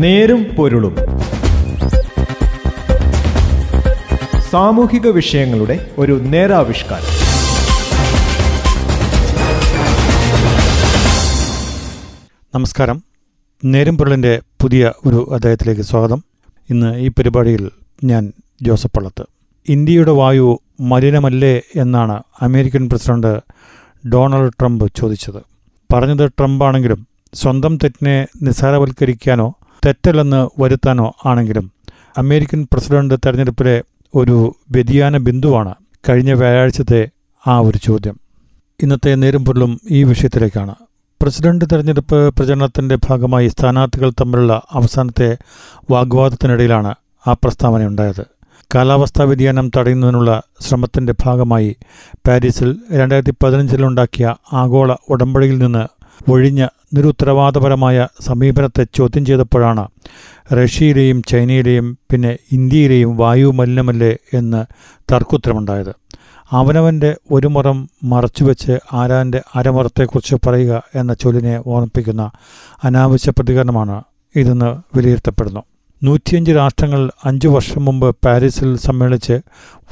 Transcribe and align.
നേരും 0.00 0.44
പൊരുളും. 0.44 0.96
സാമൂഹിക 4.50 5.08
വിഷയങ്ങളുടെ 5.08 5.90
ഒരു 5.98 6.12
നേരാവിഷ്കാരം. 6.12 7.04
നമസ്കാരം. 12.54 13.02
നേരും 13.64 13.98
പൊരുളിന്റെ 13.98 14.40
പുതിയ 14.62 14.92
ഒരു 15.06 15.34
അദ്ദേഹത്തിലേക്ക് 15.34 15.82
സ്വാഗതം. 15.82 16.24
ഇന്ന് 16.70 16.98
ഈ 16.98 17.08
പരിപാടിയിൽ 17.08 17.70
ഞാൻ 18.04 18.32
ജോസഫ് 18.62 18.92
പള്ളത്ത്. 18.96 19.24
ഇന്ത്യയുടെ 19.68 20.10
വായു 20.10 20.60
മലിനമല്ലേ 20.80 21.60
എന്നാണ് 21.76 22.22
അമേരിക്കൻ 22.40 22.88
പ്രസിഡന്റ് 22.88 23.40
ഡൊണാൾഡ് 24.08 24.52
ട്രംപ് 24.52 24.84
ചോദിച്ചത്. 24.96 25.42
പറഞ്ഞത് 25.92 26.30
ട്രംപാണെങ്കിലും 26.30 27.06
സ്വന്തം 27.34 27.76
തെറ്റിനെ 27.76 28.26
നിസ്സാരവൽക്കരിക്കാനോ 28.42 29.54
തെറ്റല്ലെന്ന് 29.86 30.62
വരുത്താനോ 30.62 31.12
ആണെങ്കിലും 31.26 31.72
അമേരിക്കൻ 32.18 32.68
പ്രസിഡന്റ് 32.72 33.14
തെരഞ്ഞെടുപ്പിലെ 33.14 33.82
ഒരു 34.14 34.54
വ്യതിയാന 34.70 35.16
ബിന്ദുവാണ് 35.16 35.74
കഴിഞ്ഞ 36.08 36.32
വ്യാഴാഴ്ചത്തെ 36.32 37.08
ആ 37.46 37.58
ഒരു 37.58 37.78
ചോദ്യം. 37.78 38.16
ഇന്നത്തെ 38.82 39.14
നേരും 39.14 39.44
പൊരുളും 39.44 39.80
ഈ 39.90 40.04
വിഷയത്തിലേക്കാണ്. 40.04 40.74
പ്രസിഡന്റ് 41.22 41.64
തെരഞ്ഞെടുപ്പ് 41.64 42.34
പ്രചരണത്തിന്റെ 42.34 42.98
ഭാഗമായി 43.08 43.48
സ്ഥാനാർത്ഥികൾ 43.48 44.10
തമ്മിലുള്ള 44.10 44.62
അവസാനത്തെ 44.72 45.38
വാഗ്വാദത്തിനിടയിലാണ് 45.90 46.94
ആ 47.26 47.32
പ്രസ്താവനയുണ്ടായത്. 47.32 48.26
കാലാവസ്ഥാ 48.74 49.24
വ്യതിയാനം 49.24 49.70
തടയുന്നതിനുള്ള 49.76 50.42
ശ്രമത്തിന്റെ 50.60 51.14
ഭാഗമായി 51.24 51.76
പാരീസിൽ 52.28 52.76
രണ്ടായിരത്തി 52.92 53.34
പതിനഞ്ചിലുണ്ടാക്കിയ 53.42 54.34
ആഗോള 54.52 54.94
ഉടമ്പടിയിൽ 55.08 55.58
നിന്ന് 55.58 55.99
ഒഴിഞ്ഞ 56.28 56.66
നിരുത്തരവാദപരമായ 56.94 58.08
സമീപനത്തെ 58.20 58.86
ചോദ്യം 58.94 59.24
ചെയ്തപ്പോഴാണ് 59.24 59.88
റഷ്യയിലെയും 60.52 61.22
ചൈനയിലെയും 61.28 61.98
പിന്നെ 62.10 62.38
ഇന്ത്യയിലെയും 62.52 63.16
വായു 63.16 63.46
മലിനമല്ലേ 63.46 64.16
എന്ന് 64.34 64.64
തർക്കുത്തരമുണ്ടായത്. 65.12 65.94
അവനവന്റെ 66.52 67.16
ഒരു 67.30 67.46
മുറം 67.46 67.90
മറച്ചുവെച്ച് 68.04 68.78
ആരാന്റെ 68.92 69.42
അരമുറത്തെക്കുറിച്ച് 69.54 70.34
പറയുക 70.46 70.82
എന്ന 70.94 71.14
ചൊല്ലിനെ 71.14 71.62
ഓർമ്മിപ്പിക്കുന്ന 71.66 72.30
അനാവശ്യ 72.84 73.30
പ്രതികരണമാണ് 73.30 74.02
ഇതെന്ന് 74.36 74.96
വിലയിരുത്തപ്പെടുന്നു. 74.96 75.62
നൂറ്റിയഞ്ച് 76.02 76.52
രാഷ്ട്രങ്ങൾ 76.52 77.10
അഞ്ചു 77.24 77.48
വർഷം 77.48 77.84
മുമ്പ് 77.84 78.16
പാരീസിൽ 78.26 78.76
സമ്മേളിച്ച് 78.76 79.36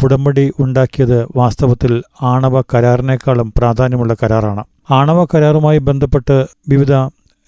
ഉടമ്പടി 0.05 0.53
ഉണ്ടാക്കിയത് 0.61 1.27
വാസ്തവത്തിൽ 1.37 2.03
ആണവ 2.23 2.61
കരാറിനേക്കാളും 2.61 3.53
പ്രാധാന്യമുള്ള 3.59 4.17
കരാറാണ്. 4.23 4.65
ആണവ 4.91 5.25
കരാറുമായി 5.25 5.79
ബന്ധപ്പെട്ട് 5.79 6.47
വിവിധ 6.69 6.93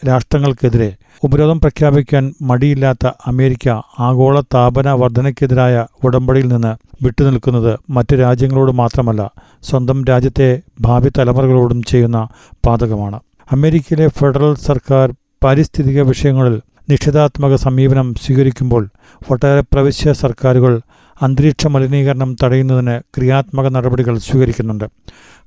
രാഷ്ട്രങ്ങൾക്കെതിരെ 0.03 0.97
ഉപരോധം 1.25 1.61
പ്രഖ്യാപിക്കാൻ 1.61 2.35
മടിയില്ലാത്ത 2.43 3.11
അമേരിക്ക 3.27 3.69
ആഗോള 3.99 4.41
താപന 4.41 4.91
വർധനയ്ക്കെതിരായ 4.91 5.87
ഉടമ്പടിയിൽ 6.05 6.49
നിന്ന് 6.49 6.73
വിട്ടുനിൽക്കുന്നത് 7.05 7.79
മറ്റു 7.91 8.17
രാജ്യങ്ങളോട് 8.17 8.73
മാത്രമല്ല 8.73 9.31
സ്വന്തം 9.63 10.05
രാജ്യത്തെ 10.05 10.61
ഭാവി 10.81 11.11
തലമുറകളോടും 11.19 11.83
ചെയ്യുന്ന 11.83 12.29
പാതകമാണ്. 12.67 13.21
അമേരിക്കയിലെ 13.53 14.09
ഫെഡറൽ 14.09 14.55
സർക്കാർ 14.55 15.15
പാരിസ്ഥിതിക 15.45 16.01
വിഷയങ്ങളിൽ 16.03 16.61
നിഷേധാത്മക 16.91 17.55
സമീപനം 17.55 18.15
സ്വീകരിക്കുമ്പോൾ 18.15 18.89
ഒട്ടേറെ 19.31 19.61
പ്രവിശ്യ 19.61 20.13
സർക്കാരുകൾ 20.13 20.81
അന്തരീക്ഷ 21.23 21.67
മലിനീകരണം 21.67 22.37
തടയുന്നതിന് 22.43 23.01
ക്രിയാത്മക 23.17 23.69
നടപടികൾ 23.69 24.19
സ്വീകരിക്കുന്നുണ്ട്. 24.19 24.85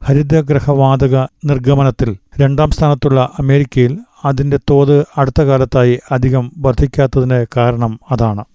ഹരിതഗ്രഹവാതക 0.03 1.27
നിർഗമനത്തിൽ 1.45 2.17
രണ്ടാം 2.41 2.69
സ്ഥാനത്തുള്ള 2.71 3.31
അമേരിക്കയിൽ 3.39 3.97
അതിന്റെ 4.25 4.57
തോത് 4.69 5.05
അടുത്ത 5.17 5.41
കാലത്തായി 5.41 5.99
അധികം 6.11 6.51
വർദ്ധിക്കാത്തതിന് 6.57 7.45
കാരണം 7.57 7.99
അതാണ്. 8.11 8.45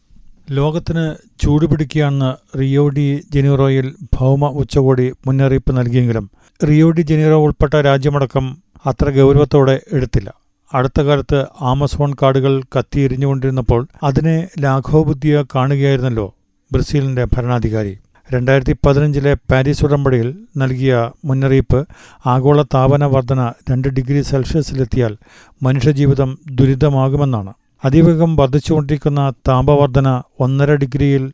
ലോകത്തിന് 0.51 1.15
ചൂടുപിടിക്കുകയാണെന്ന് 1.41 2.59
റിയോ 2.59 2.89
ഡി 2.89 3.23
ജനീറോയിൽ 3.35 3.95
ഭൗമ 4.17 4.47
ഉച്ചകോടി 4.47 5.13
മുന്നറിയിപ്പ് 5.27 5.77
നൽകിയെങ്കിലും 5.77 6.31
റിയോ 6.69 6.91
ഡി 6.91 7.01
ജനീറോ 7.01 7.45
ഉൾപ്പെട്ട 7.45 7.75
രാജ്യമടക്കം 7.75 8.59
അത്ര 8.87 9.11
ഗൗരവത്തോടെ 9.11 9.81
എടുത്തില്ല. 9.93 10.38
അടുത്ത 10.75 11.01
കാലത്ത് 11.01 11.47
ആമസോൺ 11.61 12.15
കാടുകൾ 12.23 12.63
കത്തിയെരിഞ്ഞുകൊണ്ടിരുന്നപ്പോൾ 12.63 13.89
അതിനെ 14.03 14.49
ലാഘവബുദ്ധിയ 14.61 15.45
കാണുകയായിരുന്നല്ലോ 15.55 16.35
ബ്രസീലിന്റെ 16.73 17.25
ഭരണാധികാരി. 17.25 17.99
രണ്ടായിരത്തി 18.33 18.77
പതിനഞ്ചിലെ 18.87 19.35
പാരീസ് 19.35 19.85
ഉടമ്പടിയിൽ 19.85 20.35
നൽകിയ 20.57 21.11
മുന്നറിയിപ്പ് 21.25 21.87
ആഗോള 22.27 22.63
താപന 22.63 23.05
വർധന 23.05 23.53
രണ്ട് 23.71 23.89
ഡിഗ്രി 23.89 24.23
സെൽഷ്യസിലെത്തിയാൽ 24.23 25.17
മനുഷ്യജീവിതം 25.63 26.39
ദുരിതമാകുമെന്നാണ്. 26.51 27.53
അതിവേഗം 27.85 28.37
വർദ്ധിച്ചുകൊണ്ടിരിക്കുന്ന 28.37 29.33
താപവർധന 29.49 30.09
ഒന്നര 30.41 30.75
ഡിഗ്രിയിൽ 30.75 31.25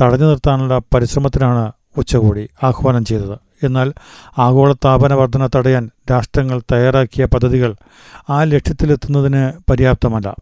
തടഞ്ഞു 0.00 0.24
നിർത്താനുള്ള 0.24 0.80
പരിശ്രമത്തിനാണ് 0.94 1.72
ഉച്ചകോടി 1.96 2.48
ആഹ്വാനം 2.62 3.04
ചെയ്തത്. 3.04 3.36
എന്നാൽ 3.62 3.92
ആഗോള 4.38 4.72
താപന 4.72 5.14
വർധന 5.14 5.48
തടയാൻ 5.56 5.90
രാഷ്ട്രങ്ങൾ 6.10 6.62
തയ്യാറാക്കിയ 6.72 7.24
പദ്ധതികൾ 7.24 7.74
ആ 8.30 8.44
ലക്ഷ്യത്തിലെത്തുന്നതിന് 8.44 9.70
പര്യാപ്തമല്ല. 9.70 10.34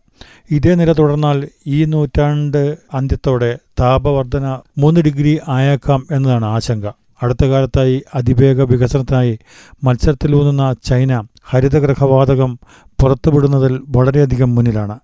ഇതേ 0.51 0.75
നില 0.75 0.93
തുടർന്നാൽ 0.93 1.49
ഈ 1.67 1.85
നൂറ്റാണ്ട് 1.85 2.77
അന്ത്യത്തോടെ 2.95 3.59
താപവർധന 3.81 4.59
മൂന്ന് 4.79 5.01
ഡിഗ്രി 5.01 5.41
ആയേക്കാം 5.49 6.07
എന്നതാണ് 6.11 6.45
ആശങ്ക. 6.45 6.87
അടുത്ത 7.23 7.45
കാലത്തായി 7.45 8.03
അതിവേഗ 8.15 8.63
വികസനത്തിനായി 8.63 9.39
മത്സരത്തിലൂന്നുന്ന 9.85 10.75
ചൈന 10.85 11.23
ഹരിതഗ്രഹവാതകം 11.45 12.59
പുറത്തുവിടുന്നതിൽ 13.01 13.81
വളരെയധികം 13.89 14.55
മുന്നിലാണ്. 14.55 14.99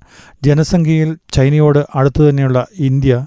ജനസംഖ്യയിൽ 0.44 1.16
ചൈനയോട് 1.32 1.86
അടുത്തു 1.94 2.28
തന്നെയുള്ള 2.28 2.66
ഇന്ത്യ 2.78 3.26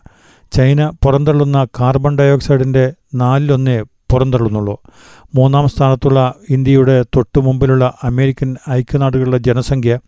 ചൈന 0.51 0.89
പുറന്തള്ളുന്ന 0.89 1.67
കാർബൺ 1.79 2.17
ഡയോക്സൈഡിന്റെ 2.17 2.93
നാലിലൊന്നേ 3.15 3.83
പുറന്തള്ളുന്നുള്ളൂ. 4.11 4.81
മൂന്നാം 5.35 5.67
സ്ഥാനത്തുള്ള 5.67 6.33
ഇന്ത്യയുടെ 6.49 7.03
തൊട്ടു 7.03 7.39
മുമ്പിലുള്ള 7.39 7.93
അമേരിക്കൻ 8.03 8.55
ഐക്യനാടുകളുടെ 8.69 9.37
ജനസംഖ്യ 9.37 9.99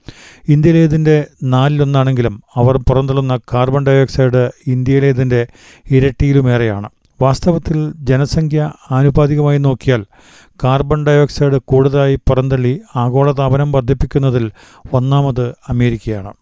ഇന്ത്യയിലേതിന്റെ 0.48 1.28
നാലിലൊന്നാണെങ്കിലും 1.44 2.44
അവർ 2.56 2.78
പുറന്തള്ളുന്ന 2.78 3.40
കാർബൺ 3.54 3.86
ഡയോക്സൈഡ് 3.86 4.52
ഇന്ത്യയിലേതിന്റെ 4.68 5.48
ഇരട്ടിയിലുമേറെയാണ്. 5.92 6.90
വാസ്തവത്തിൽ 7.22 7.94
ജനസംഖ്യ 7.96 8.72
ആനുപാതികമായി 8.92 9.58
നോക്കിയാൽ 9.58 10.06
കാർബൺ 10.64 11.06
ഡയോക്സൈഡ് 11.06 11.60
കൂടുതലായി 11.66 12.16
പുറന്തള്ളി 12.16 12.82
ആഗോളതാപനം 12.96 13.72
വർദ്ധിപ്പിക്കുന്നതിൽ 13.72 14.52
ഒന്നാമത് 14.94 15.56
അമേരിക്കയാണ്. 15.70 16.34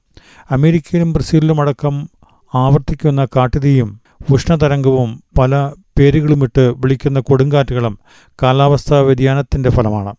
അമേരിക്കയിലും 0.51 1.13
ബ്രസീലിലുമടക്കം 1.13 2.09
ആവർത്തിക്കുന്ന 2.55 3.25
കാട്ടുതീയും 3.25 4.01
ഉഷ്ണതരംഗവും 4.31 5.23
പല 5.37 5.71
പേരുകളുമിട്ട് 5.99 6.59
വിളിക്കുന്ന 6.59 7.19
കൊടുങ്കാറ്റുകളും 7.19 7.99
കാലാവസ്ഥാ 8.43 8.99
വ്യതിയാനത്തിന്റെ 8.99 9.69
ഫലമാണ്. 9.69 10.15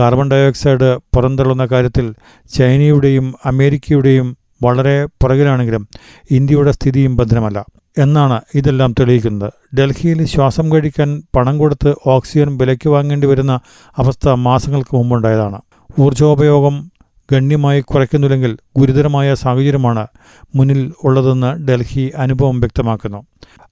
കാർബൺ 0.00 0.30
ഡയോക്സൈഡ് 0.30 0.96
പുറന്തള്ളുന്ന 1.14 1.66
കാര്യത്തിൽ 1.66 2.14
ചൈനയുടെയും 2.54 3.34
അമേരിക്കയുടെയും 3.46 4.36
വളരെ 4.62 5.04
പുറകിലാണെങ്കിലും 5.04 5.88
ഇന്ത്യയുടെ 6.30 6.70
സ്ഥിതിയും 6.70 7.16
ഭദ്രമല്ല 7.16 7.64
എന്നാണ് 7.98 8.40
ഇതെല്ലാം 8.54 8.94
തെളിയിക്കുന്നത്. 9.00 9.52
ഡൽഹിയിൽ 9.76 10.24
ശ്വാസം 10.24 10.72
കഴിക്കാൻ 10.72 11.22
പണം 11.36 11.58
കൊടുത്ത് 11.58 11.94
ഓക്സിജൻ 12.06 12.58
വിലയ്ക്ക് 12.58 12.88
വാങ്ങേണ്ടി 12.88 13.26
വരുന്ന 13.26 13.60
അവസ്ഥ 13.98 14.28
മാസങ്ങൾക്ക് 14.28 14.96
മുമ്പുണ്ടായതാണ്. 14.96 15.60
ഊർജോപയോഗം 16.00 16.90
ഗണ്യമായി 17.32 17.80
കുറയ്ക്കുന്നില്ലെങ്കിൽ 17.80 18.58
ഗുരുതരമായ 18.76 19.34
സാഹചര്യമാണ് 19.34 20.06
മുന്നിൽ 20.54 20.92
ഉള്ളതെന്ന് 21.04 21.68
ഡൽഹി 21.68 22.12
അനുഭവം 22.16 22.60
വ്യക്തമാക്കുന്നു. 22.60 23.26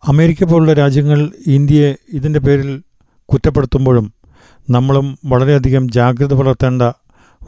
അമേരിക്ക 0.09 0.45
പോലുള്ള 0.45 0.73
രാജ്യങ്ങൾ 0.73 1.31
ഇന്ത്യയെ 1.47 1.95
ഇതിന്റെ 2.13 2.41
പേരിൽ 2.41 2.83
കുറ്റപ്പെടുത്തുമ്പോഴും 3.25 4.13
നമ്മളും 4.71 5.19
വളരെയധികം 5.25 5.91
ജാഗ്രത 5.93 6.35
പുലർത്തേണ്ട 6.35 6.83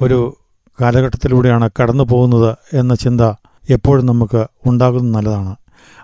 ഒരു 0.02 0.36
കാലഘട്ടത്തിലൂടെയാണ് 0.80 1.70
കടന്നു 1.82 2.04
പോകുന്നത് 2.04 2.56
എന്ന 2.72 2.94
ചിന്ത 2.94 3.20
എപ്പോഴും 3.70 4.06
നമുക്ക് 4.06 4.46
ഉണ്ടാകുന്നത് 4.66 5.14
നല്ലതാണ്. 5.14 5.56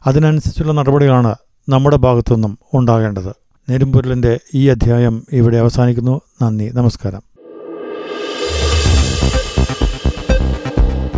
അതിനനുസരിച്ചുള്ള 0.07 0.73
നടപടികളാണ് 0.73 1.35
നമ്മുടെ 1.69 1.97
ഭാഗത്തുനിന്നും 1.97 2.59
ഉണ്ടാകേണ്ടത്. 2.75 3.35
നെരുമ്പൊരുളിന്റെ 3.71 4.41
ഈ 4.55 4.69
അധ്യായം 4.69 5.27
ഇവിടെ 5.33 5.57
അവസാനിക്കുന്നു. 5.57 6.21
നന്ദി. 6.43 6.71
നമസ്കാരം. 6.75 7.23